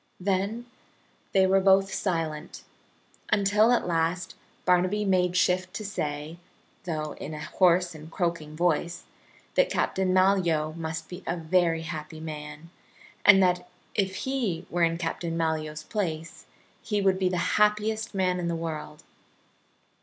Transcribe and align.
Then 0.19 0.65
they 1.31 1.45
were 1.45 1.59
both 1.61 1.93
silent, 1.93 2.63
until 3.31 3.71
at 3.71 3.85
last 3.85 4.33
Barnaby 4.65 5.05
made 5.05 5.37
shift 5.37 5.75
to 5.75 5.85
say, 5.85 6.37
though 6.85 7.11
in 7.21 7.35
a 7.35 7.45
hoarse 7.45 7.93
and 7.93 8.09
croaking 8.11 8.55
voice, 8.55 9.03
that 9.53 9.69
Captain 9.69 10.11
Malyoe 10.11 10.73
must 10.75 11.07
be 11.07 11.23
a 11.27 11.37
very 11.37 11.83
happy 11.83 12.19
man, 12.19 12.71
and 13.23 13.43
that 13.43 13.69
if 13.93 14.15
he 14.25 14.65
were 14.71 14.81
in 14.81 14.97
Captain 14.97 15.37
Malyoe's 15.37 15.83
place 15.83 16.47
he 16.81 16.99
would 16.99 17.19
be 17.19 17.29
the 17.29 17.37
happiest 17.61 18.15
man 18.15 18.39
in 18.39 18.47
the 18.47 18.55
world. 18.55 19.03